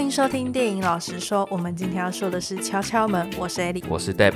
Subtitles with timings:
[0.00, 4.32] 欢迎收听电影老实说，我们今天要说的是《敲敲门》，我是艾莉，我是 Deb。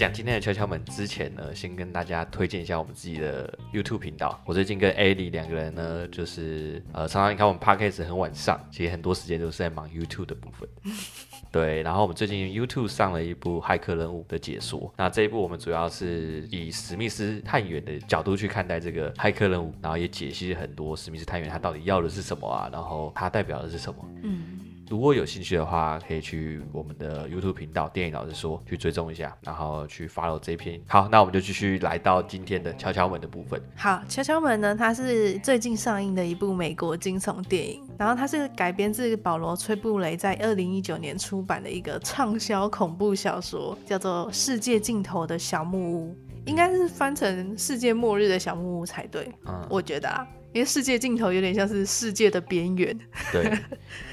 [0.00, 4.40] 讲今天的敲敲门之前呢，先跟大家推荐一下我们自己的 YouTube 频道。
[4.46, 10.66] 我最近跟艾莉两个人呢，就是呃，常常你看我们 Podcast 很晚上，其实很多时间都是在忙 YouTube 的部分。
[11.52, 14.90] 对，然后我们最近 YouTube 上了一部骇客任务的解说。
[14.96, 23.98] 那这一部我们主要是以史密斯探员的角度去看待这个骇客任务，然后也解析很多史密斯探员他到底要的是什么啊，然后他代表的是什么。
[24.22, 24.58] 嗯。
[24.90, 30.80] 如果有兴趣的话，可以去我们的 YouTube 频道“电影老师说”去追踪一下，然后去 follow 这篇。
[30.88, 33.62] 好，那我们就继续来到今天的敲敲门的部分。
[33.76, 46.08] 好，敲敲门呢，它是最近上映的一部美国惊悚电影，然后它是改编自保罗·崔布雷在二零一九年出版的一个畅销恐怖小说，叫做《世界尽头的小木屋》，
[46.46, 49.32] 应该是翻成“世界末日的小木屋”才对。
[49.46, 50.26] 嗯，我觉得啊。
[50.52, 52.98] 因为世界尽头有点像是世界的边缘。
[53.32, 53.44] 对，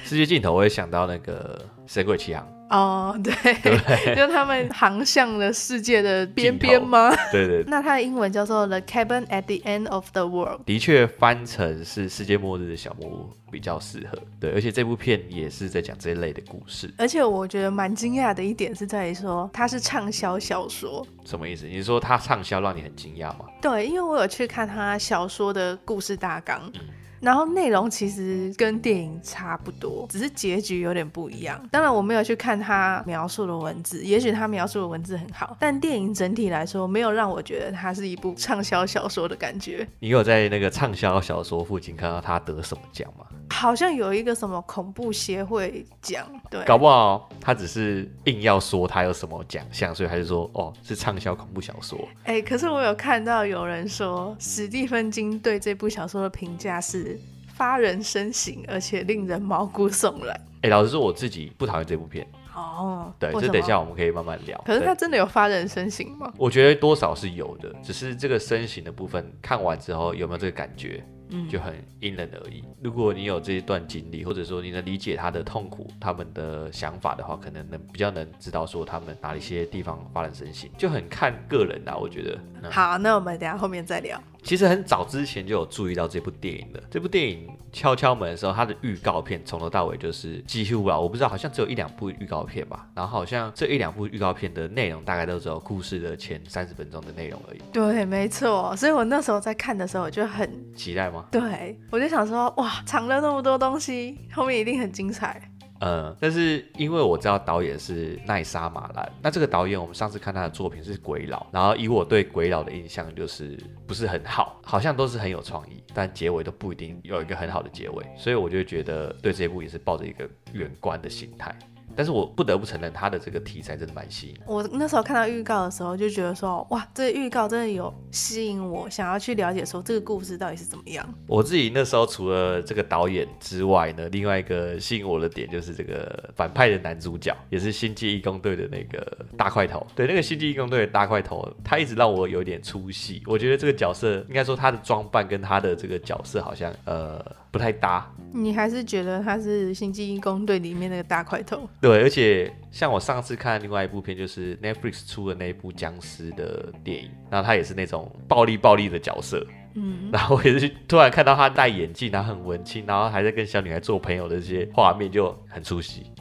[0.03, 2.45] 世界尽头我也想到那个《神鬼奇航》。
[2.69, 7.09] 哦，对，对， 就他们航向了世界的边边吗？
[7.31, 7.65] 对，对对。
[7.71, 10.61] 那它的英文叫做《The Cabin at the End of the World》。
[10.65, 14.19] 的确，翻成是世界末日的小木屋比较适合。
[14.39, 16.93] 对，而且这部片也是在讲这一类的故事。
[16.97, 21.05] 而且我觉得蛮惊讶的一点是在于说，它是畅销小说。
[21.23, 21.65] 什么意思？
[21.65, 23.45] 你说它畅销让你很惊讶吗？
[23.61, 26.61] 对，因为我有去看它小说的故事大纲。
[26.73, 26.81] 嗯
[27.19, 31.61] 然后内容其实跟电影差不多，只是结局有点不一样。
[31.71, 39.87] 当然我没有去看他描述的文字，也许他描述的文字很好，但电影整体来说没有让我觉得它是一部畅销小说的感觉。
[39.99, 43.25] 你有在那个畅销小说附近看到他得什么奖吗？
[43.49, 51.97] 好像有一个什么恐怖协会奖，对，搞不好他只是硬要说他有什么奖项，所以还是说哦是畅销恐怖小说。
[52.25, 57.16] 哎、欸，可是我有看到有人说史蒂芬金对这部小说的评价是
[57.57, 60.33] 发人深省，而且令人毛骨悚然。
[60.57, 62.25] 哎、欸，老实说我自己不讨厌这部片。
[62.53, 64.59] 哦，对，这等一下我们可以慢慢聊。
[64.65, 66.31] 可是他真的有发人深省吗？
[66.37, 71.03] 我觉得多少是有的，只是这个深省的部分看完之后有没有这个感觉？
[71.29, 72.63] 嗯，就很因人而异。
[72.81, 81.97] 如果你有这一段经历，或者说你能理解他的痛苦、他们的想法的话，可能能比较能知道说他们哪一些地方发人深省，就很看个人啊。
[81.97, 82.39] 我觉得。
[82.63, 84.17] 嗯、好，那我们等下后面再聊。
[84.47, 86.81] 其实很早之前就有注意到这部电影的。
[86.89, 92.87] 这部电影敲敲门的时候，它的预告片从头到尾就是几乎啊，我不知道，好像只有一两部预告片吧。
[92.95, 97.59] 然后好像这一两部预告片的内容大概都只有故事的前三十分钟的内容而已。
[97.73, 98.73] 对，没错。
[98.77, 101.25] 所以我那时候在看的时候，我就很期待吗？
[101.29, 105.51] 对，我就想说，哇，藏了那么多东西，后面一定很精彩。
[105.79, 121.53] 嗯，但是因为我知道导演是奈莎马兰，那这个导演我们上次看他的作品是《鬼佬》，然后以我对《鬼佬》的印象就是不是很好， 好像都是很有创意，但结尾都不一定有一个很好的结尾，所以我就觉得对这一部也是抱着一个远观的心态。
[121.97, 124.61] 但是我不得不承认，他的这个题材真的蛮吸引我。
[124.71, 131.03] 那时候看到预告的时候，就觉得说，哇，这个预告真的有吸引我，想要去了解说这个故事到底是怎么样。
[131.25, 139.85] 我自己那时候除了这个导演之外呢，另外一个吸引我的点就是这个反派的男主角，也是星际义工队的那个大块头。
[139.95, 143.23] 对，那个星际义工队的大块头，他一直让我有点出戏。
[143.25, 147.23] 我觉得这个角色，应该说他的装扮跟他的这个角色好像呃
[147.57, 148.07] 不太搭。
[148.33, 151.67] 你还是觉得他是星际义工队里面那个大块头？
[151.81, 166.11] 对，而且像我上次看另外一部片，就是 Netflix 出的那一部僵尸的电影，然后他也是那种暴力暴力的角色，嗯，然后我也是突然看到他戴眼镜，然后很文青，然后还在跟小女孩做朋友的这些画面，就很出戏。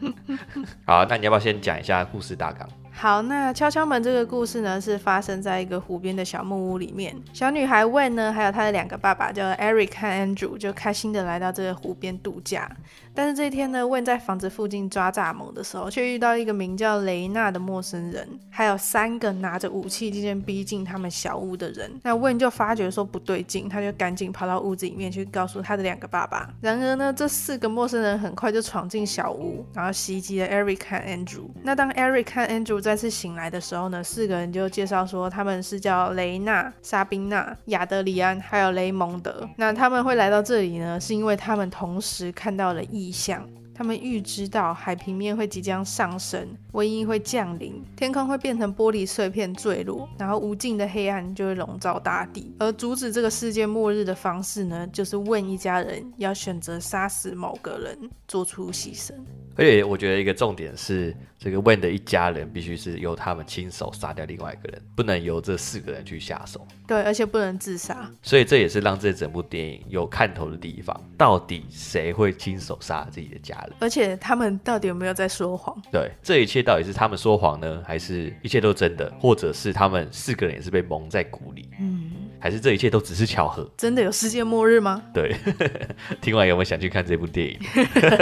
[0.84, 2.68] 好，那你要不要先讲一下故事大纲？
[2.98, 7.14] 好，那敲敲门这个故事呢，是发生在一个湖边的小木屋里面。
[7.34, 12.66] 小女孩 Wen 呢，还有她的两个爸爸叫 Eric 和 Andrew，就开心的来到这个湖边度假。
[13.14, 21.90] 但是这一天呢，Wen 在房子附近抓蚱蜢的时候，却遇到一个名叫雷娜的陌生人，还有三个拿着武器渐渐逼近他们小屋的人。
[22.02, 26.48] 那 Wen 就发觉说不对劲，他就赶紧跑到屋子里面去告诉他的两个爸爸。
[26.62, 31.44] 然而呢，这四个陌生人很快就闯进小屋，然后袭击了 Eric 和 Andrew。
[31.62, 39.44] 那当 Eric 和 Andrew 再次醒来的时候呢，四个人就介绍说他们是叫雷娜、莎宾娜、亚德里安，还有雷蒙德。
[39.56, 43.44] 那他们会来到这里呢，是因为他们同时看到了异象。
[43.74, 52.54] 他们预知到海平面会即将上升，瘟疫会降临，天空会变成玻璃碎片坠落，然后无尽的黑暗就会笼罩大地。
[52.58, 59.14] 而阻止这个世界末日的方式呢，就是问一家人要选择杀死某个人，做出牺牲。
[59.58, 66.66] 而且我觉得一个重点是，这个 Wayne 的一家人必须是由他们亲手杀掉另外一个人，不能由这四个人去下手。
[66.86, 68.06] 对，而且不能自杀。
[68.22, 70.94] 所以这也是让这整部电影有看头的地方。
[71.16, 73.72] 到底谁会亲手杀自己的家人？
[73.80, 75.74] 而且他们到底有没有在说谎？
[75.90, 79.10] 对，这一切到底是他们说谎呢，还是一切都真的？
[79.20, 81.68] 或者是他们四个人也是被蒙在鼓里？
[81.80, 82.10] 嗯。
[82.38, 83.68] 还是这一切都只是巧合？
[83.76, 85.02] 真的有世界末日吗？
[85.14, 85.34] 对，
[86.20, 87.58] 听完有没有想去看这部电影？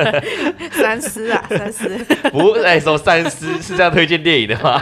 [0.71, 1.89] 三思啊，三思！
[2.31, 4.81] 不，哎，说三思是这样推荐电影的吗？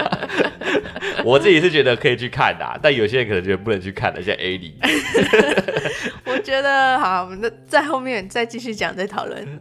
[1.27, 4.77] 我自己是觉得可以去看的，但有些人可能觉得不能去看的，像 A 里。
[6.27, 9.47] 我觉得好，那在后面再继续讲，再讨论。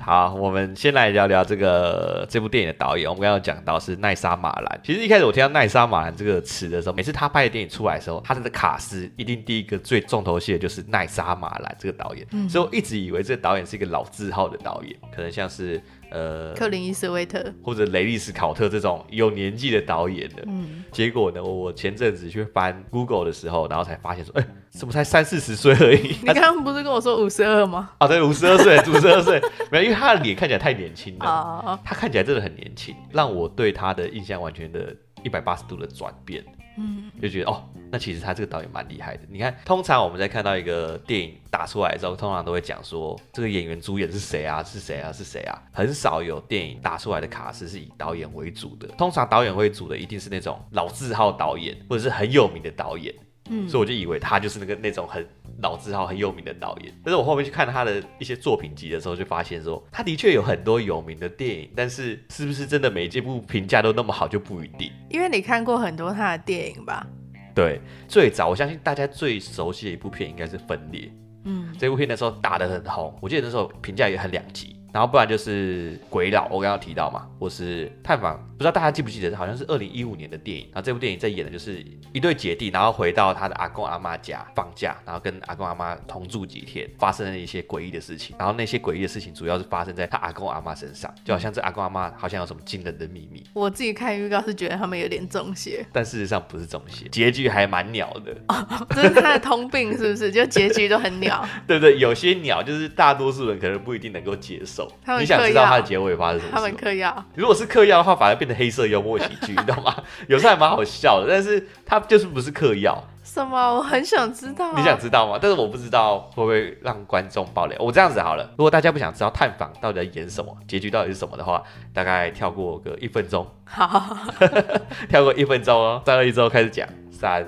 [0.00, 3.08] 好，我们先来聊聊这个这部电影的导演。
[3.08, 4.80] 我们刚刚讲到是奈莎马兰。
[4.84, 12.26] 其实一开始我听到奈莎马兰这个词的时候，每次他拍的电影出来的时候，他的卡斯一定第一个最重头戏的就是奈莎马兰这个导演。
[12.32, 15.80] 嗯，所以我一直以为这个导演是一个老字号的导演，可能像是。
[16.14, 26.14] 呃，克林伊斯威特或者雷利斯考特这种有年纪的导演的，嗯，结果呢，我前阵子去翻 Google 的时候，然后才发现说，哎、欸，怎么才三四十岁而已？
[26.22, 27.90] 你刚刚不是跟我说五十二吗？
[27.98, 34.94] 啊，对，五十二岁，五十二岁， 没有，因为他的脸看起来太年轻了，啊，他看起来真的很年轻，让我对他的印象完全的
[35.24, 36.44] 一百八十度的转变。
[36.76, 39.22] 嗯，就觉得哦，那其实他这个导演蛮厉害的。
[39.28, 44.62] 你看，通常我们在看到一个电影打出来之后，通常都会讲说这个演员主演是谁啊？
[44.62, 45.12] 是谁啊？
[45.12, 45.62] 是谁啊？
[45.72, 48.88] 很少有电影打出来的卡司是以导演为主的。
[48.98, 53.14] 通常导演为主的一定是那种老字号导演，或者是很有名的导演。
[53.50, 55.26] 嗯，所以我就以为他就是那个那种很
[55.62, 56.92] 老字号、很有名的导演。
[57.04, 64.90] 但是我后面去看他的一些作品集的时候，就发现说他的确有很多有名的电影，但是是不是真的每一部评价都那么好就不一定。
[65.10, 67.06] 因为你看过很多他的电影吧？
[67.54, 71.02] 对，最早我相信大家最熟悉的一部片应该是《分裂》。
[71.44, 74.76] 嗯，这部片的时候打得很红，我记得那时候评价也很两极。
[74.94, 80.66] 然后不然就是鬼佬，我刚刚提到嘛，或是探访，不知道大家记不记得，好像是二零一五年的电影。
[80.66, 88.36] 然后这部电影在演的就是一对姐弟，然后回到他的阿公阿妈家放假，然后跟阿公阿妈同住几天，发生了一些诡异的事情。
[88.38, 93.42] 然后那些诡异的事情主要是发生在他阿公阿妈身上，就好像这阿公阿妈好像有什么惊人的秘密。
[93.52, 98.32] 我自己看预告是觉得他们有点中邪，但事实上不是中邪，结局还蛮鸟的。
[98.46, 100.30] 哦，这是他的通病是不是？
[100.30, 101.44] 就结局都很鸟。
[101.66, 101.98] 对不对？
[101.98, 104.83] 有些鸟就是大多数人可能不一定能够接受。
[105.18, 106.52] 你想知道它的结尾发生什么？
[106.52, 107.24] 他们嗑药。
[107.34, 109.94] 如果是嗑药的话，反而变成黑色幽默喜剧，你知道吗？
[110.28, 113.02] 有时候还蛮好笑的，但是它就是不是嗑药。
[113.22, 113.74] 什么？
[113.74, 114.74] 我很想知道啊。
[114.76, 115.38] 你想知道吗？
[115.40, 117.76] 但是我不知道会不会让观众爆雷。
[117.78, 123.46] 我这样子好了，如果大家不想知道探访到底在演什么，结局到底是什么的话，大概跳过个一分钟。
[123.64, 124.16] 好，
[125.08, 126.02] 跳过一分钟哦。
[126.04, 127.44] 三二一之后开始讲，三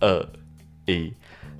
[0.00, 0.26] 二
[0.86, 1.12] 一。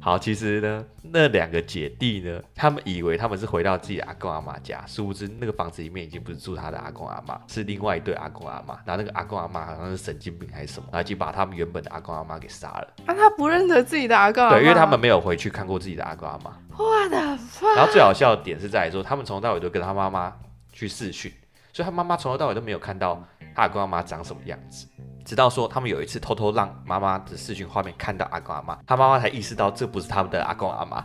[0.04, 8.76] 好，其实呢，那两个姐弟呢，他们以为他们是回到自己的阿公阿妈家，殊不知那个房子里面已经不是住他的阿公阿妈，是另外一对阿公阿妈。
[8.84, 12.94] 然后那个阿公阿妈好像是神经病还是什么，然后就把他们原本的阿公阿妈给杀了。
[13.06, 14.56] 啊，他不认得自己的阿公阿妈？
[14.56, 16.52] 对，因为他们没有回去看过自己的阿公阿妈。
[16.76, 17.76] 我的妈！
[17.76, 20.32] 然后最好笑的点是在于说，他们从头到尾都跟他妈妈
[20.72, 21.32] 去试训，
[21.72, 23.22] 所以他妈妈从头到尾都没有看到
[23.54, 24.88] 他阿公阿妈长什么样子。
[25.24, 30.96] 直到说他们有一次偷偷让妈妈的视讯画面看到阿公阿妈，他妈妈才意识到这不是他们的阿公阿妈。
[30.96, 31.04] 哇，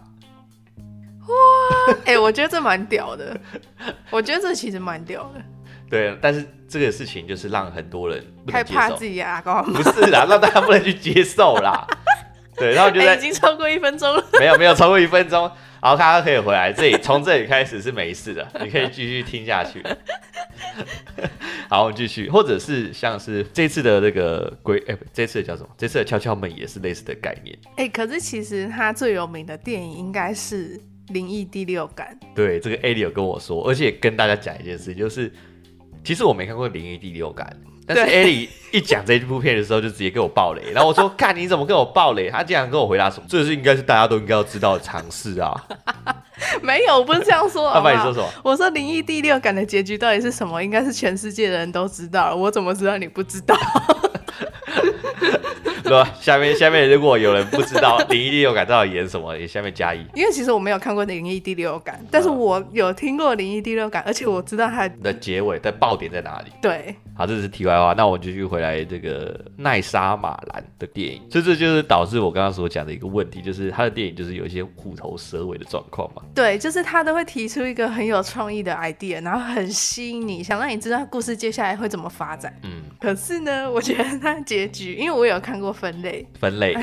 [2.06, 3.40] 哎、欸，我觉得这蛮屌的，
[4.10, 5.42] 我觉得这其实蛮屌的。
[5.90, 11.86] 对，但是这个事情就是让很多人害怕自己阿公阿妈，不是啦，让大家不能去接受啦。
[12.56, 15.50] 对，然后就在、欸、已经超过一分钟了，没有没有超过一分钟，
[15.80, 19.84] 好，大家可以回来这里，从这里开始是没事的，你可以继续听下去。
[21.70, 25.70] 好，我们继续，或者是像是这次的那个鬼，哎、欸，这次的叫什么？
[25.78, 27.58] 这次的敲敲门也是类似的概念。
[27.76, 30.78] 哎、欸，可是其实他最有名的电影应该是
[31.10, 32.18] 《灵异第六感》。
[32.34, 35.32] 对，这个艾莉有跟我说，而且跟大家讲一件事，就是
[36.04, 37.56] 其实我没看过《灵异第六感》，
[37.88, 40.72] 但是艾莉一讲这一部片的时候，就直接给我爆雷。
[40.74, 43.26] 然后我说：“看你怎么跟我爆雷？”他竟然跟我回答什么？
[43.30, 45.56] 这是应该是大家都应该要知道的常识啊。
[46.62, 47.72] 没有，我不是这样说。
[47.74, 48.28] 他把你说什么？
[48.44, 50.62] 我说灵异第六感的结局到底是什么？
[50.62, 52.36] 应该是全世界的人都知道了。
[52.36, 53.56] 我怎么知道你不知道？
[55.84, 56.10] 对吧？
[56.20, 60.06] 下面下面如果有人不知道灵异第六感到底演什么，也下面加一。
[60.14, 66.52] 因为其实我没有看过灵异第六感，但是我有听过灵异第六感，而且我知道它的结尾的爆点在哪里。
[66.62, 66.96] 对。
[67.16, 76.22] 好，这是题外话，那我们继续回来这个奈莎马兰的电影，所以这就是导致我刚刚所讲的一个问题，就是他的电影就是有一些虎头蛇尾的状况嘛。
[76.36, 82.56] 对，就是他都会提出一个很有创意的 idea，然后很吸引你，想让你知道故事接下来会怎么发展。
[82.62, 86.76] 嗯，可是呢，我觉得他的结局，因为我有看过分类，分类，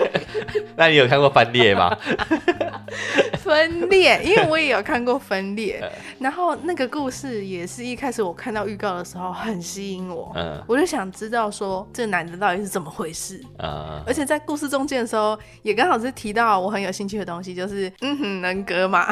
[0.76, 1.94] 那你有看过分裂吗？
[3.38, 5.82] 分裂，因为我也有看过分裂，
[6.18, 19.06] 然后那个故事也是一开始我看到预告的时候很吸引我，嗯，我就想知道说这男的到底是怎么回事，嗯，而且在故事中间的时候也刚好是提到我很有兴趣的东西，就是嗯哼人格嘛，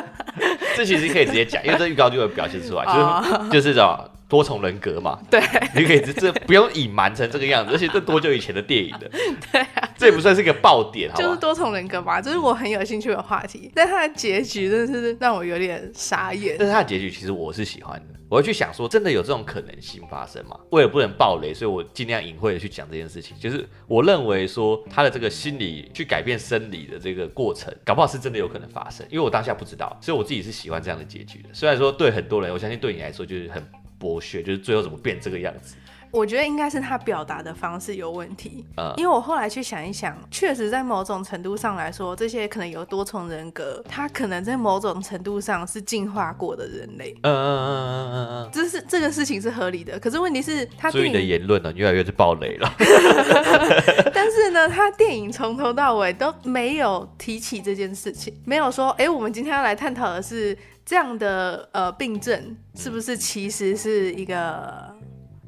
[0.76, 3.98] 这其实可以直接讲，因为这预告就会表现出来，就是就是这种。
[4.28, 5.40] 多重人格嘛，对，
[5.74, 9.08] 你可以这这不用隐瞒成这个样子， 而且这多久以前的电影的，
[9.52, 11.08] 对啊，这也不算是一个爆点？
[11.14, 16.56] 就是多重人格嘛，这是我很有兴趣的话题，但它的结局真的是让我有点傻眼。
[16.58, 20.58] 但是它的结局其实我是喜欢的，我会去想说，真的有这种可能性发生吗？
[20.70, 23.36] 为了不能爆雷，所以我尽量隐晦的去讲这件事情。
[23.38, 31.48] 就是我认为说他的这个心理去改变生理的这个过程，搞不好是真的有可能发生，因为我当下不知道，所以我自己是喜欢这样的结局的。
[31.52, 33.64] 虽然说对很多人，我相信对你来说就是很。
[34.00, 35.74] 剥削就是最后怎么变这个样子？
[36.12, 38.64] 我觉得应该是他表达的方式有问题。
[38.78, 47.14] 嗯，因为我后来去想一想，确实在某种程度上来说，这些可能有多重人格，他可能在某种程度上是进化过的人类。
[47.22, 49.98] 嗯嗯嗯嗯嗯嗯，这是这个事情是合理的。
[49.98, 52.72] 可是问题是，他所以你的言论呢，越来越是暴雷了。
[54.14, 60.56] 但是呢，他电影从头到尾都没有提起这件事情，没有说，哎，我们今天要来探讨的是。
[60.86, 64.94] 这样的呃病症是不是其实是一个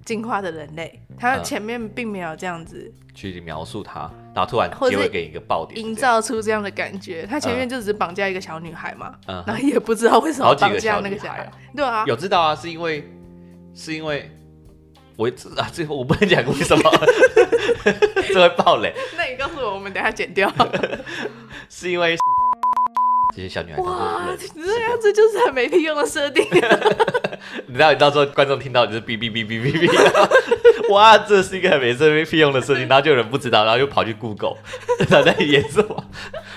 [0.04, 1.00] 进化的人类？
[1.16, 7.24] 他前面并没有这样子去描述他，然后突然结尾给一个爆点，营造出这样的感觉。
[7.24, 11.48] 他前面就只是绑架一个小女孩嘛，然后也不知道为什么绑架那个小孩。
[11.74, 13.08] 对啊，有知道啊，是因为
[13.74, 14.28] 是因为
[15.14, 16.90] 我啊，最后我不能讲为什么，
[18.32, 18.92] 这会爆雷。
[19.16, 20.52] 那你告诉我，我们等下剪掉。
[21.70, 22.16] 是因为。
[23.34, 26.44] 这些小女孩哇，这样子就是很没屁用的设定。
[27.66, 29.88] 你知道，你到时候观众听到就是哔哔哔哔哔哔，
[30.92, 34.56] 哇，这是一个很没没屁用的设定， 然后就有人不知道，然后又跑去 Google，
[35.08, 36.04] 他在演什么？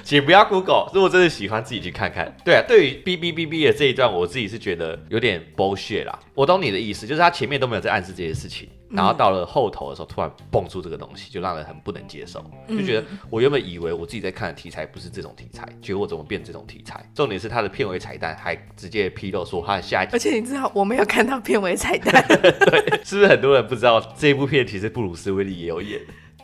[0.03, 2.35] 请不要 Google，如果真的喜欢，自己去看看。
[2.43, 6.19] 对啊，对于哔哔哔哔的这一段，我自己是觉得有点 bullshit 啦。
[6.33, 8.67] 我懂你的意思，就是他前面都没有在暗示这些事情。
[8.93, 17.03] 然后到了后头的时候，突然蹦出这个东西，就让人很不能接受，就觉得我原本以为我自己在看的题材不是这种题材，结果怎么变这种题材？
[17.15, 25.99] 重点是他的片尾彩蛋还直接披露说他的下一集，而且你知道我没有看到片尾彩蛋， 对，是不是很多人不知道这部片其实布鲁斯威利也有演？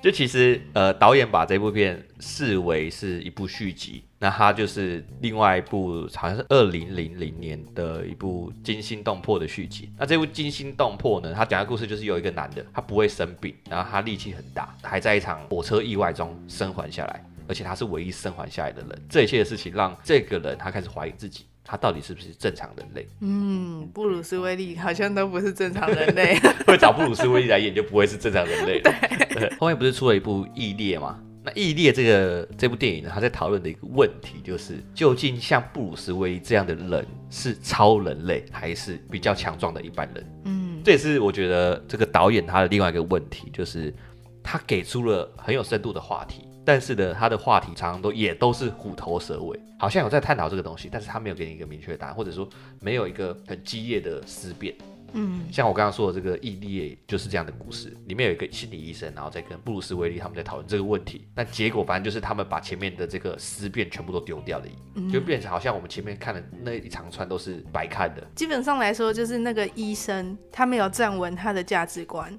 [0.07, 4.05] 就其实呃，导演把这部片视为是一部续集。
[4.19, 9.91] 那他就是另外一部，好像是二零零零年的一部惊心动魄的续集。
[9.97, 19.05] 那这部惊心动魄呢，他讲的故事就是有一个男的，他不会生病，然后他力气很大，还在一场火车意外中生还下来，而且他是唯一生还下来的人。
[19.09, 23.05] 这一切的事情让这个人他开始怀疑自己，他到底是不是正常人类？
[23.19, 28.79] 嗯，布鲁斯威利好像都不是正常人类， 会找布鲁斯威利来演就不会是正常人类。
[28.79, 28.91] 了，
[29.31, 31.19] 对，后面不是出了一部异裂吗？
[31.43, 40.25] 那《异裂》这个这部电影呢，他在讨论的一个问题就是，究竟像布鲁斯威利这样的人是超人类，还是比较强壮的一般人？
[40.45, 43.93] 嗯，这也是我觉得这个导演他的另外一个问题，就是
[44.41, 52.45] 他给出了很有深度的话题，但是呢，他的话题常常都也都是虎头蛇尾，好像有在探讨这个东西，但是他没有给你一个明确的答案，或者说
[52.81, 54.75] 没有一个很激烈的思辨。
[55.13, 64.65] 嗯，像我刚刚说的这个异地就是这样的故事，里面有一个心理医生，然后在跟布鲁斯威利他们在讨论这个问题，但结果反正就是他们把前面的这个思辨全部都丢掉了，
[65.09, 68.21] 就变成好像我们前面看的那一长串都是白看的。
[68.35, 72.37] 基本上来说，就是那个医生他没有站稳他的价值观。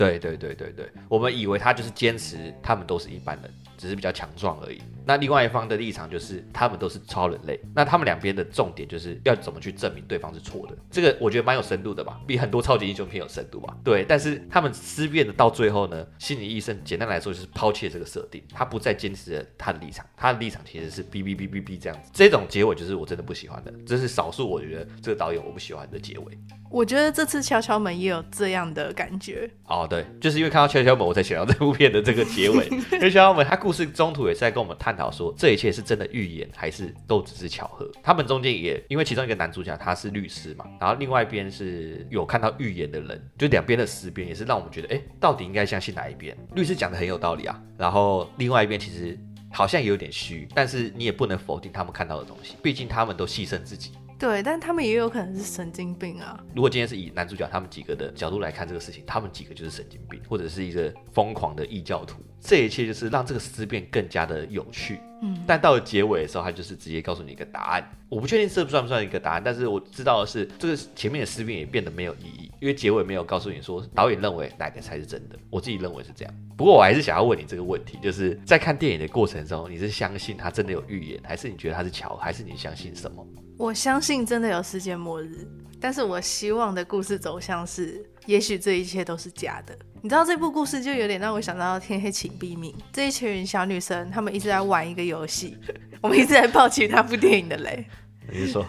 [0.00, 4.80] 对对对对对，我们以为他就是坚持他们都是一般人，只是比较强壮而已。
[5.06, 7.58] 那另外一方的立场就是他们都是超人类。
[7.74, 10.76] 那他们两边的重点就是要怎么去证明对方是错的。
[10.90, 13.76] 这个我觉得蛮有深度的吧，比很多超级英雄片有深度吧。
[13.84, 22.10] 对，但是他们思辨的到最后呢，心理医生简单来说就是抛弃了这个设定，他不再坚持了他的立场，他的立场其实是哔哔哔哔哔这样子。
[22.12, 26.38] 这种结尾就是我真的不喜欢的，这是少数我觉得这个导演我不喜欢的结尾。
[26.70, 32.64] 我觉得这次敲敲门也有这样的感觉哦， 对，就是因为看到敲敲门，我才想到这部片的这个结尾。
[32.92, 37.88] 因为敲敲门，他故事中途也是在跟我们探探讨说，这一切是真的预言，还是都只是巧合？
[38.02, 46.36] 他们中间也因为其中一个男主角他是律师嘛，然后另外一边是有看到预言的人，就两边的思辨也是让我们觉得，哎，到底应该相信哪一边？
[46.56, 49.16] 律师讲的很有道理啊，然后另外一边其实
[49.52, 53.92] 好像也有点虚，但是你也不能否定他们看到的东西，毕竟他们都牺牲自己。
[54.20, 56.38] 对，但他们也有可能是神经病啊。
[56.54, 62.20] 如果今天是以男主角他们几个的角度来看这个事情，他们几个就是神经病，或者是一个疯狂的异教徒。
[62.38, 65.00] 这一切就是让这个思辨更加的有趣。
[65.22, 67.90] 嗯，但到了结尾的时候，他就是直接告诉你一个答案。
[68.08, 75.36] 我不确定这不算不算一个答案，但是我知道的是，这个前面的思辨也变得没有意义，因为结尾没有告诉你说导演认为哪个才是真的。
[75.50, 76.34] 我自己认为是这样。
[76.56, 83.26] 不过我还是想要问你这个问题，就是在看电影的过程中，你是相信他真的有预言，还是你觉得他是巧，还是你相信什么？
[83.58, 85.46] 我相信真的有世界末日，
[85.78, 89.76] 但是我希望的故事走向是，也许这一切都是假的。
[90.02, 95.56] 你知道这部故事就有点让我想到《天黑请闭命》这一群小女生，她们一直在玩一个游戏，
[96.00, 97.84] 我们一直在抱起那部电影的雷。
[98.32, 98.64] 你说，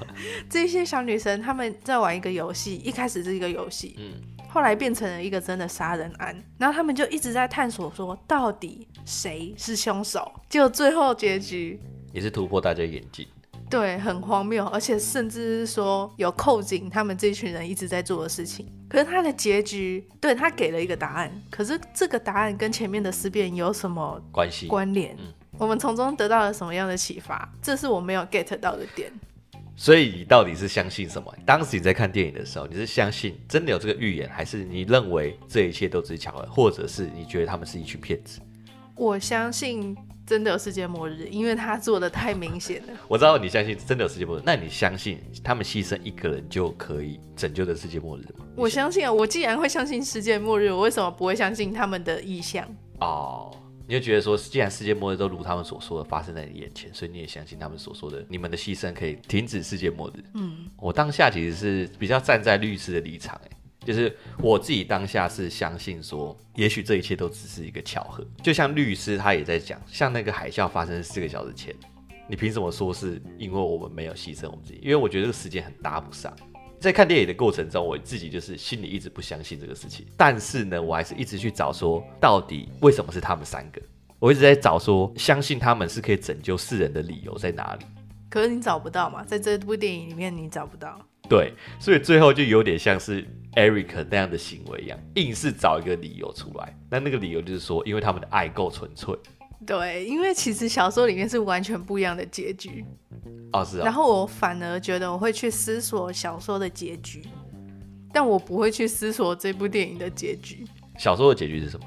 [0.50, 4.12] 这些小女生她们在玩一个游戏，一开始是一个游戏，嗯，
[4.50, 10.32] 后来变成了一个真的杀人案，然后她们就一直在探索说，到底谁是凶手？
[10.50, 11.80] 结果最后结局
[12.12, 13.28] 也是突破大家眼镜。
[13.72, 18.68] 对，很荒谬，而且甚至是说有扣紧他们这群人一直在做的事情。
[18.90, 25.16] 可是他的结局，对，他给了一个答案，可是这个答案跟前面的思辨有什么关系关联？
[25.18, 27.50] 嗯，我们从中得到了什么样的启发？
[27.62, 29.10] 这是我没有 get 到的点。
[29.78, 31.34] 所以你到底是相信什么？
[31.46, 38.42] 当时你在看电影的时候，你是相信真的有这个预言，还是你认为这一切都只是巧合，或者是你觉得他们是一群骗子？
[38.98, 39.96] 我相信。
[40.32, 42.94] 真的有世界末日，因为他做的太明显了。
[43.10, 48.46] 我知道你相信真的有世界末日，那你相信他们牺牲一个人就可以拯救的世界末日吗？
[48.56, 52.66] 我相信啊，我既然会相信世界末日，我为什么不会相信他们的意向？
[53.02, 53.54] 哦，
[53.86, 60.24] 你就觉得说，既然世界末日都如他们所说的发生在你眼前，所以你也相信他们所说的，你们的牺牲可以停止世界末日。
[60.36, 63.58] 嗯，我当下其实是比较站在律师的立场，哎。
[63.86, 68.24] 就是我自己当下是相信说，也许这一切都只是一个巧合。
[68.44, 71.74] 就像律师他也在讲，像那个海啸发生四个小时前，
[72.28, 74.80] 你凭什么说是因为我们没有牺牲我们自己？
[74.84, 76.32] 因为我觉得这个时间很搭不上。
[76.80, 83.82] 在看电影的过程中，我自己就是心里一直不相信这个事情，但是呢，我还是一直去找说，到底为什么是他们三个？
[84.20, 87.86] 我一直在找说，相信他们是可以拯救世人的理由在哪里？
[88.32, 90.98] 可是你找不到嘛，在这部电影里面你找不到。
[91.28, 96.74] 对，所以最后就有点像是 Eric 那样的行为一样，硬是找一个理由出来。
[96.90, 99.14] 那那个理由就是说，因为他们的爱够纯粹。
[99.68, 102.86] 对，因为其实小说里面是完全不一样的结局。
[103.52, 103.84] 哦，是啊。
[103.84, 107.22] 然后我反而觉得我会去思索小说的结局，
[108.14, 110.66] 但我不会去思索这部电影的结局。
[110.98, 111.86] 小说的结局是什么？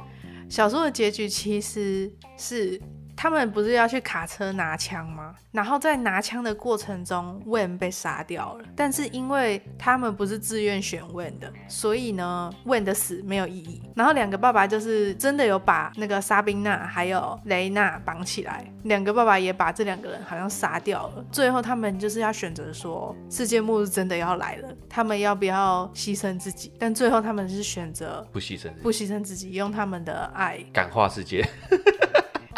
[0.48, 2.78] 小说的结局其实是。
[3.16, 5.34] 他们不是要去卡车拿枪吗？
[5.52, 8.64] 然后在拿枪的过程中，Wayne 被杀掉了。
[8.74, 13.80] 但是因为他们不是自愿选 Wayne 的，所以呢，Wayne 的死没有意义。
[13.94, 21.24] 然后两个爸爸就是真的有把那个莎宾娜还有雷娜绑起来，两个爸爸也把这两个人好像杀掉了。
[21.30, 26.72] 最后他们就是要选择说，世界末日真的要来了，他们要不要牺牲自己？
[26.78, 31.48] 但最后他们是选择不牺牲，不牺牲自己，用他们的爱感化世界。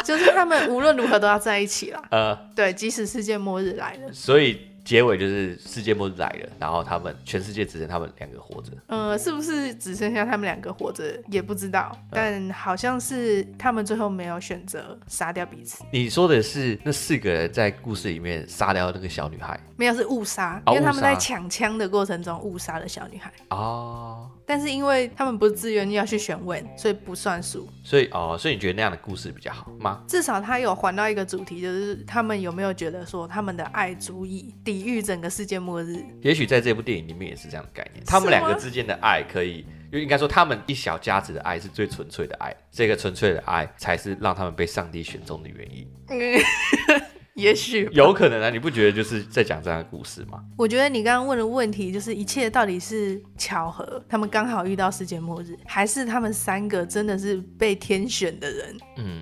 [0.07, 2.01] 就是他们无论如何都要在一起啦。
[2.11, 8.71] 呃，对，即使世界末日来了，所以结尾就是世界末日来了，然后他们全世界只剩他们两个活着。
[8.87, 15.83] 呃，是不是只剩下他们两个活着也不知道，但好像是他们最后没有选择杀掉彼此。
[15.91, 19.59] 你说的是那四个人在故事里面杀掉那个小女孩？
[19.75, 23.29] 没有，是误杀，因为他们在抢枪的过程中误杀了小女孩。
[23.49, 24.31] 哦。
[24.49, 27.67] 但是因为他们不是自愿要去选 Wayne，所以不算数。
[27.83, 30.01] 所以哦，所以你觉得那样的故事比较好吗？
[30.07, 35.97] 至少他有还到一个主题，就是他们有没有觉得说他们的爱足以抵御整个世界末日？
[36.21, 45.85] 也许在这部电影里面也是这样的概念，他们两个之间的爱可以，就应该说他们一小家子的爱是最纯粹的爱，这个纯粹的爱才是让他们被上帝选中的原因。
[47.41, 50.43] 也许有可能啊，你不觉得就是在讲这样的故事吗？
[50.57, 58.77] 我觉得你刚刚问的问题就是一切到底是巧合，他们刚好遇到世界末日，还是他们三个真的是被天选的人？
[58.97, 59.21] 嗯，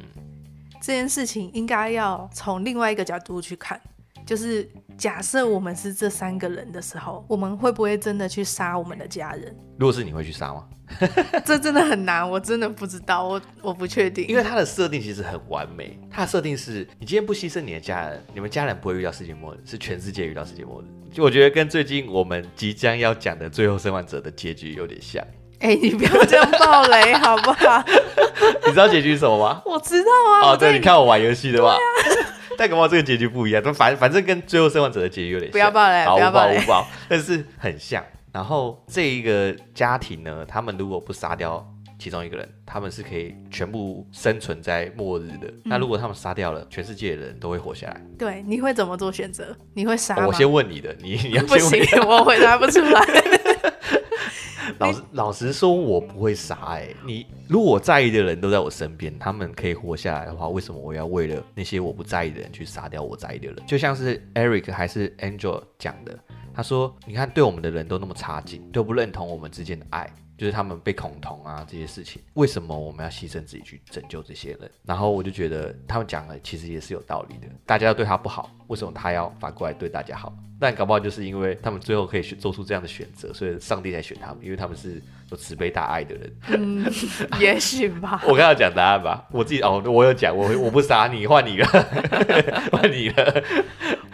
[0.82, 3.80] 这件事情应该要从另外一个角度去看，
[4.26, 4.66] 就是
[4.98, 9.56] 假设我们是这三个人的时候，我们会不会真的去杀我们的家人？
[9.78, 10.64] 如果是你会去杀吗？
[11.44, 14.26] 这真的很难，我真的不知道，我我不确定。
[14.28, 20.86] 因为它的设定其实很完美，它的设定是你今天不牺牲你的家人，你们家人不会遇到世界末日，是全世界遇到世界末日。
[21.12, 25.22] 就我觉得跟最近我们即将要讲的《最后生还者》的结局有点像。
[25.60, 27.84] 哎、欸，你不要这样暴雷好不好？
[28.68, 29.62] 你知道结局是什么吗？
[29.66, 30.52] 我知道啊。
[30.52, 31.78] 哦，对，你看我玩游戏的吧？
[32.56, 35.52] 啊、但跟我这个结局不一样，反反正跟《最后生还者》的结局有点像。
[35.52, 36.60] 不要爆雷，不要爆雷，
[37.10, 38.04] 但是很像。
[38.32, 41.66] 然后这一个家庭呢，他们如果不杀掉
[41.98, 45.48] 其中一个人，他们是可以全部生存在末日的。
[45.48, 48.02] 嗯、那如果他们杀掉了，全世界的人都会活下来。
[48.18, 49.56] 对，你会怎么做选择？
[49.74, 50.28] 你会杀吗？
[50.28, 53.02] 我先问你的，你你要先问不行，我回答不出来。
[54.80, 56.56] 老实老实说，我不会杀。
[56.68, 63.58] 哎，你如果我在意的人都在我身边，他们可以活下来的话，为什么我要为了那些我不在意的人去杀掉我在意的人？
[63.66, 66.18] 就像是 Eric 还是 Angel 讲的，
[66.54, 74.70] 他说：“你看，对我们的人都那么差劲，都不认同我们之间的爱。”就是他们被恐同啊这些事情，为什么我们要牺牲自己去拯救这些人？
[74.84, 77.48] 然后我就觉得他们讲的其实也是有道理的。
[77.66, 80.34] 大家要对他不好，为什么他要反过来对大家好？
[80.58, 86.34] 但搞不好就是因为他们最后可以选做出这样的选择，所以上帝才选他们，因为他们是有慈悲大爱的人。
[86.58, 86.86] 嗯，
[87.42, 88.22] 也许吧。
[88.26, 91.68] 我刚刚讲答案吧，我自己哦，我有讲，我我不杀你， 换你了，
[92.72, 93.44] 换你了。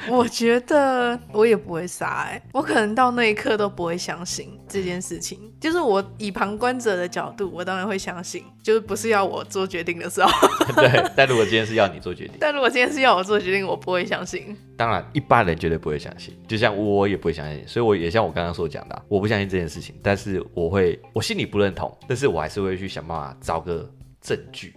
[0.09, 5.39] 我觉得我也不会杀哎、欸，我可能到那一刻都不会相信这件事情。
[5.59, 10.31] 就是我以旁观者的角度，我当然会相信，就是不是要我做决定的时候。
[10.75, 14.55] 对，但如果今天是要你做决定，但如果今天是要我做决定，我不会相信。
[14.75, 17.63] 当然，一般人绝对不会相信，就像我也不会相信。
[17.67, 23.87] 所以我也像我刚刚所讲的，我不相信这件事情，但是我会，我心里不认同，但是我还是会去想办法找个
[24.19, 24.73] 证据。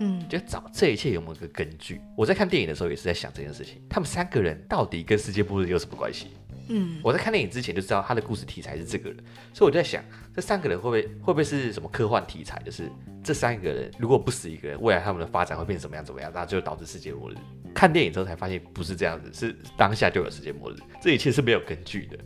[0.00, 2.00] 嗯，就找这一切有没有个根据？
[2.16, 3.82] 我在看电影的时候也是在想这件事情。
[3.88, 6.28] 他们三个人到底跟世界末日有什么关系？
[6.70, 9.18] 嗯，我在看电影之前就知道他的故事题材是这个人，
[9.54, 10.04] 所以我就在想，
[10.36, 12.60] 这三个人会不会会不会是什么科幻题材？
[12.62, 12.90] 就是
[13.24, 16.04] 这三个人如果不死一个人，未来他们的发展会变成怎么样？
[16.04, 16.30] 怎么样？
[16.34, 17.34] 那就导致世界末日。
[17.74, 20.76] 看电影之后才发现不是这样子，是当下就有世界末日。
[21.00, 22.18] 这一切是没有根据的。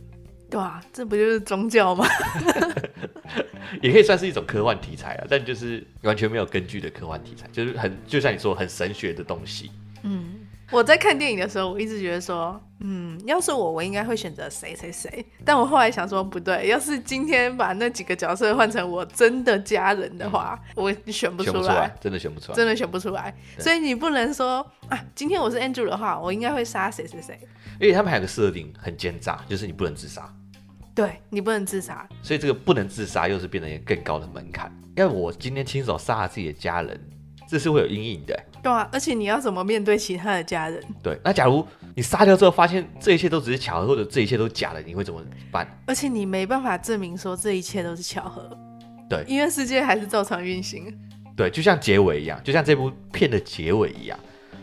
[0.49, 2.05] 对啊，这不就是宗教吗？
[3.81, 9.71] 也可以算是一种科幻题材啊，但就是完全没有根据的科幻题材，就是很就像你说很神学的东西。
[10.03, 15.25] 嗯，我在看电影的时候，我一直觉得说，嗯，要是我，我应该会选择谁谁谁。
[15.45, 23.33] 但我后来想说，不对，要是今天把那几个角色换成我真的家人的话，嗯、我选不出来，选不出来，真的选不出来，真的选不出来。
[23.57, 24.59] 所以你不能说
[24.89, 27.39] 啊，今天我是 Andrew 的话，我应该会杀谁谁谁。
[27.79, 30.31] 因为他们还有个设定很奸诈，就是你不能自杀。
[30.95, 34.71] 对，你不能自杀，所以这个不能自杀又是变成一个更高的门槛。
[34.95, 36.99] 因为我今天亲手杀了自己的家人，
[37.49, 38.39] 这是会有阴影的。
[38.61, 40.83] 对啊，而且你要怎么面对其他的家人？
[41.01, 45.19] 对，那假如你杀掉之后发现这一切都只是巧合，或者这一切都假的，你会怎么
[45.51, 45.67] 办？
[45.87, 48.55] 而且你没办法证明说这一切都是巧合。
[49.09, 50.95] 对，因为世界还是照常运行。
[51.35, 54.19] 对，就像结尾一样，就像这部片的结尾一样，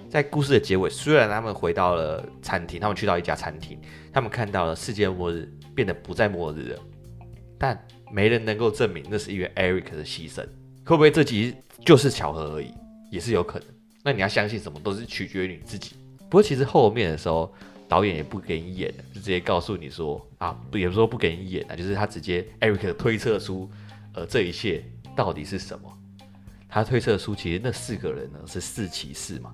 [0.09, 3.77] 在故事的结尾，虽然他们回到了餐厅，他们去到一家餐厅，
[4.13, 5.53] 他们看到了世界末日。
[5.75, 6.81] 变得不再末日了，
[7.59, 10.47] 但没人能够证明那是因为 Eric 的牺牲。
[10.85, 11.55] 会不会这集
[11.85, 12.73] 就是巧合而已？
[13.11, 13.69] 也是有可能。
[14.03, 15.95] 那你要相信什么都是取决于你自己。
[16.19, 17.53] 不过其实后面的时候，
[17.89, 23.71] 导演也不给你演了，就直接告诉你说啊，也不是说不给你演啊，就是他直接 Eric 推测出，
[24.15, 25.93] 呃，这一切到底是什么？
[26.69, 29.53] 他推测出其实那四个人呢是四骑士嘛？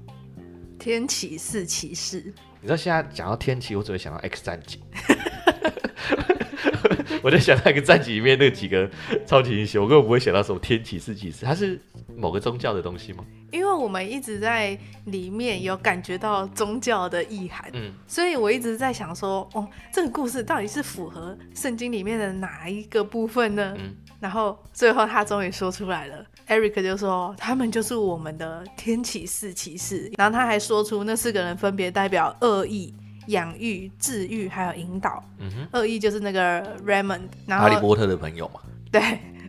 [0.78, 2.32] 天启四骑士。
[2.60, 4.80] 你知道现在讲到天启，我只会想到 X 战警。
[7.22, 8.88] 我在想那个战绩里面那几个
[9.26, 11.80] 超级英雄，我根本不会想到什么天启四骑士，它是
[12.16, 13.24] 某个宗教的东西吗？
[13.52, 23.74] 因为我们一直在里面有感觉到宗教的意涵，嗯，所以我一直在想说，哦，这个故事到底是符合圣经里面的哪一个部分呢？
[23.78, 32.94] 嗯，然后最后他终于说出来了，Eric 就说他们就是我们的天启四骑士，然后他还说出那四个人分别代表恶意。
[33.26, 35.22] 养育、治愈，还有引导。
[35.38, 38.60] 嗯哼，恶意就是那个 Raymond，然后哈利波特的朋友嘛。
[38.90, 39.02] 对，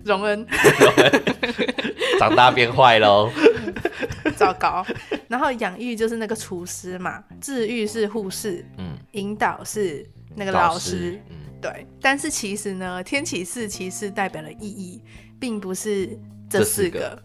[0.04, 0.46] 荣恩。
[2.20, 3.32] 长大变坏喽。
[4.36, 4.86] 糟糕。
[5.28, 11.20] 然后养育就是那个厨师嘛，治愈是护士，嗯，引导是那个老师，
[11.62, 11.86] 对。
[12.02, 15.02] 但是其实呢，天启四骑士代表的意义，
[15.40, 16.18] 并不是
[16.50, 17.22] 这四个。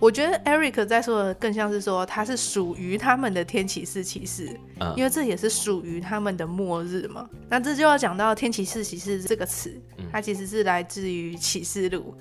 [0.00, 4.48] 我觉得 Eric 在说的更像是说，他是属于他们的天启四骑士，
[4.80, 7.26] 嗯、因为这也是属于他们的末日嘛。
[7.48, 12.14] 那这就要讲到天启四骑士这个词，嗯、它其实是来自于启示录。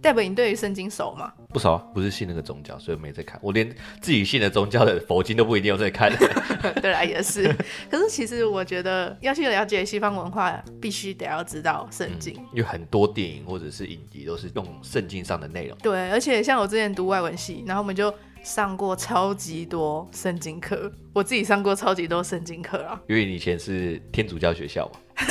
[0.00, 1.32] 代表你对于圣经熟吗？
[1.56, 3.38] 不熟，不是信那个宗教，所以没在看。
[3.40, 3.66] 我连
[4.02, 6.12] 自己信的宗教的佛经都不一定有在看。
[6.82, 7.50] 对啊，也是。
[7.90, 12.34] 可是其实我觉得要去了解西方文化，必须得要知道圣经。
[12.36, 15.74] 嗯，因为很多电影或者是影集都是用圣经上的内容。
[15.78, 20.92] 对，而且像我之前读外文系，然后我们就上过超级多圣经课。
[21.14, 23.00] 我自己上过超级多圣经课啊。
[23.08, 25.00] 因为你以前是天主教学校嘛。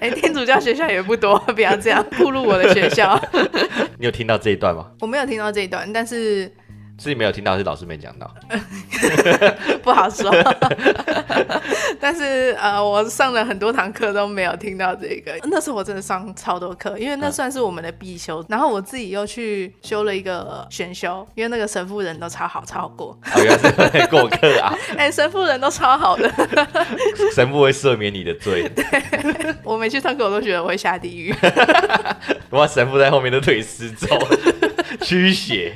[0.00, 3.18] 哎、欸，天主教学校也不多，不要这样暴露我的学校。
[3.98, 4.90] 你有听到这一段吗？
[5.00, 6.50] 我没有听到这一段，但是
[6.98, 8.32] 自己没有听到，是老师没讲到，
[9.82, 10.30] 不好说。
[12.00, 15.32] 但是呃，我上了很多堂课都没有听到这个。
[15.44, 18.40] 那时候我真的上超多课，因为那算是我们的必修。
[18.42, 23.16] 嗯、然后我自己又去修了一个选修，因为那个神父人都超好，超好过。
[23.34, 24.74] 哦，原来是过课啊！
[24.96, 26.30] 哎、欸，神父人都超好的，
[27.34, 28.68] 神父会赦免你的罪。
[28.74, 28.84] 对，
[29.62, 31.34] 我每去上课我都觉得我会下地狱。
[32.50, 34.18] 哇，神父在后面都腿失重，
[35.06, 35.72] 驱邪。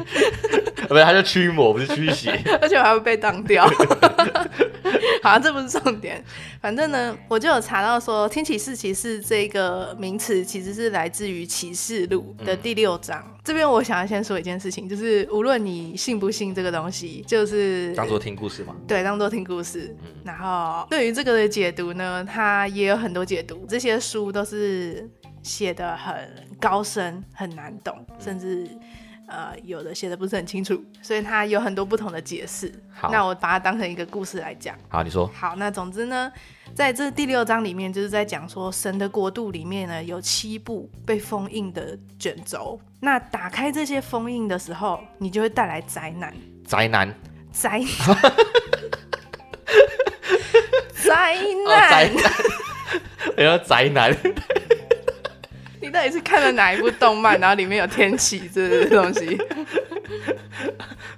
[0.88, 3.64] 不是，他叫驱魔，不是驱邪， 而且我还会被当掉。
[5.22, 6.22] 好，这不是重点。
[6.60, 13.22] 反正呢，我就有查到说，天启四骑士这个名词其实是来自于启示录的第六章。
[13.24, 18.74] 嗯、这边我想要先说一件事情，就是无论你信不信这个东西，就是当做听故事嘛。
[18.88, 19.94] 对，当做听故事。
[20.02, 23.64] 嗯、然后对于这个的解读呢，它也有很多解读。
[23.68, 25.08] 这些书都是
[25.42, 26.14] 写的很
[26.58, 28.66] 高深，很难懂，甚至。
[29.30, 32.72] 呃，有的写的不是很清楚，所以它有很多不同的解释。
[32.92, 34.76] 好，那我把它当成一个故事来讲。
[34.88, 35.30] 好，你说。
[35.32, 36.30] 好，那总之呢，
[36.74, 42.80] 在这第六章里面，就是在讲说神的国度里面呢，有七部被封印的卷轴。
[42.98, 46.34] 那打开这些封印的时候，你就会带来灾难。
[46.66, 47.14] 灾难。
[47.52, 47.80] 灾。
[50.92, 51.90] 灾难。
[51.90, 52.32] 灾难。
[53.36, 54.12] 我要，灾难。
[55.90, 59.36] 你到底是看了哪一部动漫，然后里面有天启这些东西？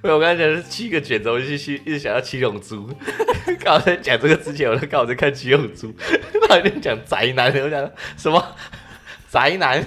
[0.00, 2.88] 没有，我刚才讲的是七个卷轴，一直一直想要七龙珠。
[3.62, 5.94] 刚才讲这个之前，我都刚好在看七龙珠。
[6.48, 8.42] 他有点讲宅男，我讲什么
[9.28, 9.84] 宅男？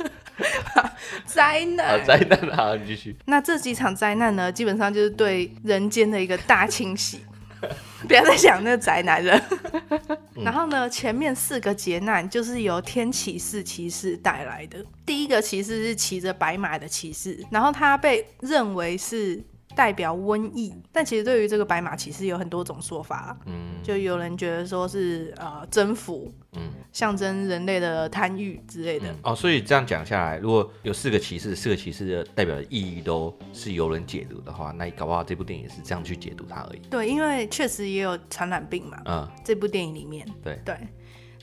[1.26, 3.14] 灾难，灾难，好，你继续。
[3.26, 7.20] 那这几场灾难呢，基本上就是对人间的一个大清洗。
[8.06, 9.40] 不要再想那个宅男了。
[10.34, 14.84] 然后呢，前面四个劫难就是由天启士骑士带来的。
[15.04, 19.42] 第一个骑士是骑着白马的骑士，然后他被认为是
[19.78, 23.38] 代表瘟疫，但其实对于这个白马骑士有很多种说法。
[23.46, 26.28] 嗯，就有人觉得说是呃征服。
[26.54, 26.68] 嗯。
[26.90, 36.80] 象征人类的贪欲之类的、嗯、哦，所以这样讲下来，如果有四个骑士，四个骑士的代表的意义都是由人解读的话，那搞不好这部电影也是这样去解读它而已。
[36.90, 39.00] 对，因为确实也有传染病嘛。
[39.04, 40.76] 嗯，这部电影里面，对对。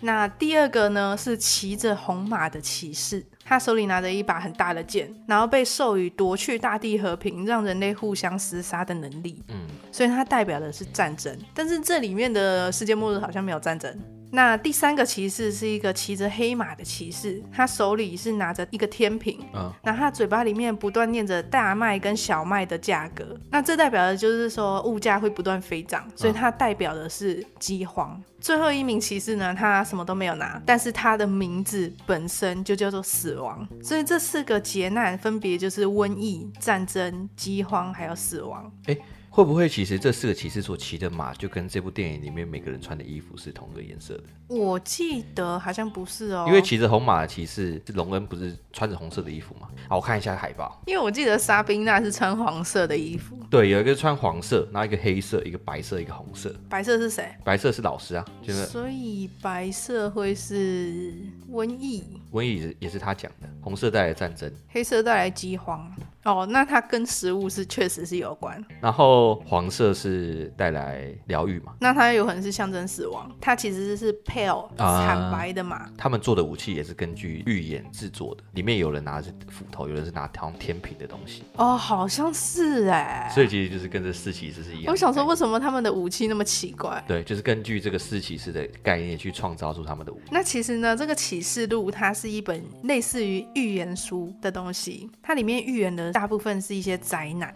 [0.02, 9.42] 那第二个呢，是骑着红马的骑士，他手里拿着一把很大的剑，然后被授予夺去大地和平，让人类互相厮杀的能力。
[9.48, 13.98] 嗯，所以它代表的是战争，但是这里面的世界末日好像没有战争。
[14.32, 28.22] 那第三个骑士是一个骑着黑马的骑士，他手里是拿着一个天平，嗯，那他嘴巴里面不断念着大麦跟小麦的价格，那这代表的就是说物价会不断飞涨，所以它代表的是饥荒。
[28.42, 38.72] 最后一名骑士呢，他什么都没有拿，但是他的名字本身就叫做死亡，所以这四个劫难分别就是瘟疫、战争、饥荒还有死亡。
[38.88, 39.02] 欸
[39.36, 44.24] 会不会其实这四个骑士所骑的马就跟这部电影里面每个人穿的衣服是同个颜色的？
[44.48, 49.68] 我记得好像不是哦，因为骑着红马的骑士隆恩不是穿着红色的衣服吗？
[49.90, 50.82] 好，我看一下海报。
[50.88, 53.38] 因为我记得莎宾娜是穿黄色的衣服。
[53.50, 56.56] 对，有一个穿黄色，然后一个黑色，一个白色，一个红色。
[56.70, 57.30] 白色是谁？
[57.44, 58.64] 白色是老师啊，就是。
[58.68, 61.14] 所以白色会是
[61.52, 62.06] 瘟疫。
[62.32, 63.50] 瘟疫也是他讲的。
[63.60, 65.92] 红色带来战争，黑色带来饥荒。
[66.24, 68.64] 哦，那它跟食物是确实是有关。
[68.82, 71.74] 然后黄色是带来疗愈嘛？
[71.80, 73.32] 那它有可能是象征死亡。
[73.42, 75.90] 它其实是 pale 惨白的嘛。
[75.98, 81.44] 他们做的武器也是根据预言制作的，里面有人拿着斧头，有人是拿条天平的东西。
[81.56, 83.32] 哦，好像是哎。
[83.34, 84.92] 所以其实就是跟这四骑士是一样。
[84.92, 87.04] 我想说，为什么他们的武器那么奇怪？
[87.08, 90.24] 对，就是根据这个四骑士的概念去创造出他们的武器。
[90.32, 96.12] 那其实呢，这个启示录它是一本类似于预言书的东西，它里面预言的。
[96.12, 97.54] 大部分是一些灾难，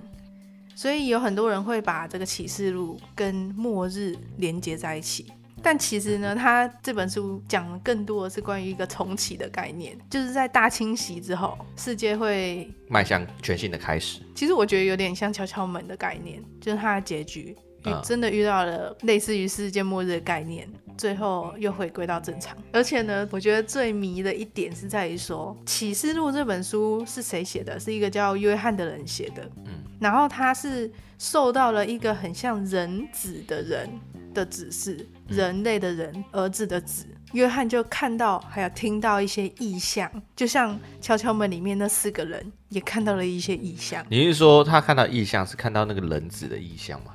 [0.80, 5.26] 所以有很多人会把这个启示录跟末日连接在一起。
[5.62, 14.22] 但其实呢，他这本书讲的更多的是关于一个重启的概念，就是在大清洗之后，世界会迈向全新的开始。
[14.34, 17.54] 其实我觉得有点像敲敲门的概念，就是它的结局。
[18.04, 22.56] 真的遇到了类似于世界末日的概念，最后又回归到正常。
[22.74, 27.80] 而且呢，我觉得最迷的一点是在于说，《启示录》这本书是谁写的？
[27.80, 29.50] 是一个叫约翰的人写的。
[29.66, 33.90] 嗯，然后他是受到了一个很像人子的人
[34.34, 37.06] 的指示，人类的人，儿子的子。
[37.34, 44.04] 约翰就看到还有听到一些异象，就像敲敲门里面那四个人也看到了一些异象。
[44.10, 47.12] 你是说他看到异象是看到那个人子的异象吗？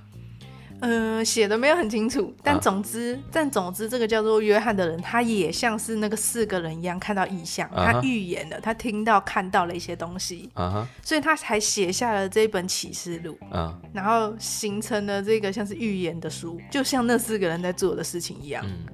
[0.85, 18.62] 呃，写的没有很清楚，但总之，啊、但总之，这个叫做约翰的人，他也像是那个四个人一样看到异象，啊、他预言了，他听到看到了一些东西，啊、所以他才写下了这一本启示录，啊、然后形成了这个像是预言的书，就像那四个人在做的事情一样。
[18.66, 18.85] 嗯、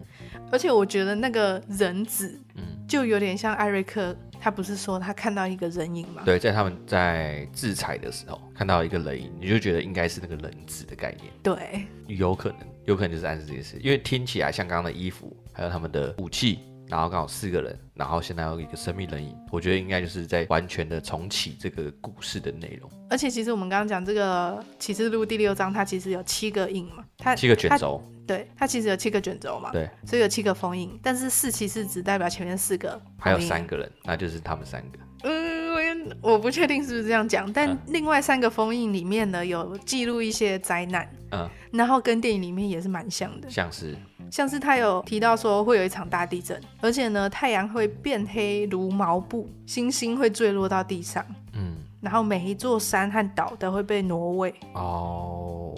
[0.53, 2.41] 而且我觉得那个人子，
[2.87, 4.17] 就有点像艾瑞克。
[4.41, 6.23] 他不是说他看到一个人影吗？
[6.25, 11.31] 对，在他们在制裁的时候看到一个人影，你就觉得应该是那个人质的概念。
[11.43, 22.91] 对，有可能，有可能就是暗示这件事，因为听起来像刚刚的衣服，还有他们的武器，然后刚好四个人，然后现在有一个神秘人影，我觉得应该就是在完全的重启这个故事的内容。
[23.11, 28.03] 而且其实我们刚刚讲这个启示录第六章，它其实有七个印嘛，它七个卷轴。
[28.31, 34.99] 对，它其实有七个卷轴嘛，对，所以有七个封印，但是四其实只代表前面四个，还有三个人，那就是他们三个。
[35.25, 43.97] 嗯，我不确定是不是这样讲，但另外三个封印里面呢，有记录一些灾难，嗯，然后跟电影里面也是蛮像的，像是
[44.31, 55.75] 像是他有提到说会有一场大地震，而且呢，太阳会变黑如毛布，星星会坠落到地上，嗯，然后每一座山和岛都会被挪位，哦，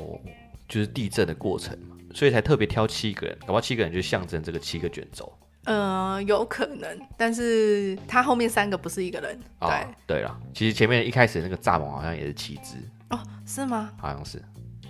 [0.68, 1.74] 就是地震的过程。
[2.14, 5.32] 所以才特别挑七个人，搞不好七个人就象征这个七个卷轴。
[5.64, 9.38] 嗯、呃，有可能，但是他后面三个不是一个人。
[9.60, 12.76] 对、哦、对了，其实前面一开始那个蚱蜢好像也是七只。
[13.10, 13.90] 哦，是吗？
[13.96, 14.42] 好像是。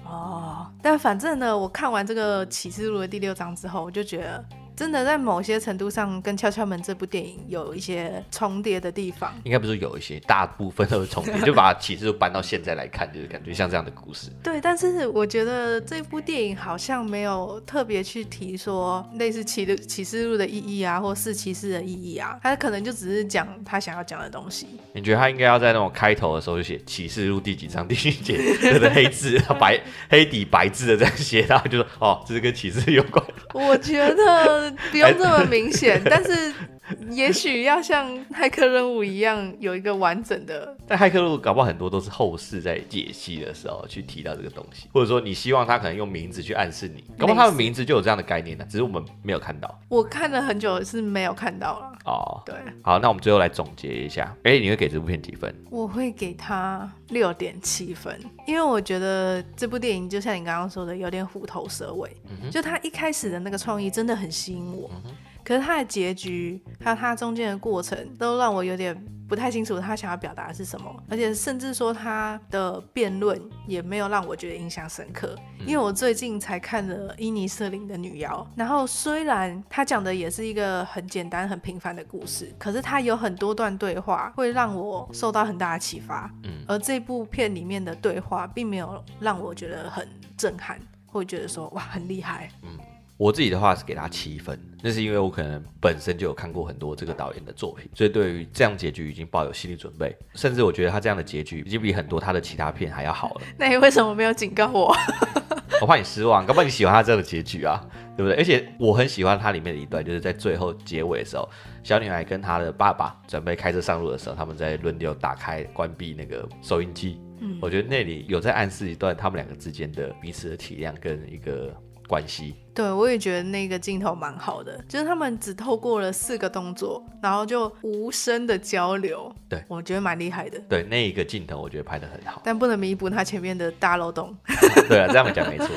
[0.05, 4.45] 哦，但反正呢，我看完这个启示录的第六章之后，我就觉得。
[4.75, 14.31] 真的在某些程度上跟《敲敲门》这部电影有一些重叠的地方，应该不是有一些，大部分都是重叠，就把启示录搬到现在来看，就是感觉像这样的故事。
[14.43, 24.67] 对，但是我觉得这部电影好像没有特别去提说类似启的启示录的意义啊，或是骑士的意义啊，他可能就只是讲他想要讲的东西。
[24.95, 33.23] 你觉得他应该要在那种开头的时候就写启示录第几章第几节， 对对，黑字白黑底白字的这样写，然后就说哦，这是跟启示有关。
[33.53, 34.62] 我觉得。
[34.91, 36.53] 不用这么明显，但是
[37.11, 40.77] 也许要像骇客任务一样有一个完整的。
[40.87, 49.81] 但骇客任务搞不好很多都是后世在解析的时候去提到这个东西，或者说你希望他可能用名字去暗示你，搞不好他的名字就有这样的概念呢，只是我们没有看到。
[49.89, 51.93] 我看了很久是没有看到了。
[52.05, 54.35] 哦，对，好，那我们最后来总结一下。
[54.43, 55.55] 哎，你会给这部片几分？
[55.71, 62.11] 我会给他六点七分，因为我觉得这部电影就像你刚刚说的，有点虎头蛇尾。
[62.29, 64.91] 嗯、就他一开始的那个创意真的很吸引我。
[65.05, 65.13] 嗯
[65.45, 68.97] 可是他的结局，还有他中间的过程，都让我有点
[69.29, 75.35] 不太清楚他想要表达的是什么，而且甚至说他的辩论也没有让我觉得印象深刻。
[75.67, 86.31] 因为我最近才看了伊尼舍林的女妖，然后虽然他讲的也是一个很简单、很平凡的故事，可是他有很多段对话会让我受到很大的启发。
[86.45, 92.51] 嗯，而这部片里面的对话并没有让我觉得很震撼，会觉得说哇很厉害。
[92.63, 92.79] 嗯。
[93.23, 103.43] 我自己的话是给他七分，那是因为我可能本身就有看过很多这个导演的作品，所以对于这样结局已经抱有心理准备，甚至我觉得他这样的结局已经比很多他的其他片还要好了。
[103.57, 104.93] 那你为什么没有警告我？
[105.81, 107.81] 我怕你失望，搞不好你喜欢他这样的结局啊，
[108.17, 108.37] 对不对？
[108.37, 111.49] 而且我很喜欢他里面的一段，就是在最后结尾的时候，
[111.85, 117.21] 小女孩跟她的爸爸准备开车上路的时候，他们在轮流打开、关闭那个收音机。
[117.39, 121.73] 嗯，我觉得那里有在暗示一段他们两个之间的彼此的体谅跟一个
[122.13, 122.55] 关系。
[122.75, 129.31] 对，我也觉得那个镜头蛮好的，就是他们只透过了四个动作，然后就无声的交流。
[129.49, 130.59] 对，我觉得蛮厉害的。
[130.69, 134.35] 对，那一个镜头我觉得拍的很好，但不能弥补他前面的大漏洞。
[134.89, 135.69] 对啊，这样讲没错。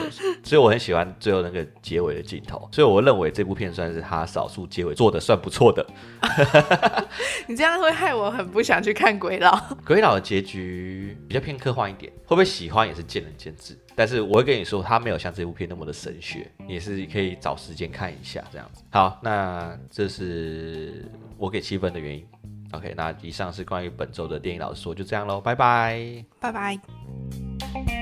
[0.43, 5.85] 所以我很喜欢最后那个结尾的镜头，所以我认为这部片算是他少数结尾做的算不错的。
[7.47, 9.51] 你这样会害我很不想去看《鬼佬》。
[9.85, 13.77] 《鬼佬》的结局比较偏科幻一点，会不会喜欢也是见仁见智。
[13.95, 18.83] 但是我会跟你说，它没有像这部片那么的神学，也是可以找时间看一下这样子。
[18.89, 21.05] 好，那这是
[21.37, 22.27] 我给七分的原因。
[22.71, 27.94] OK，那以上是关于本周的电影老师说，就这样喽，拜拜，拜拜。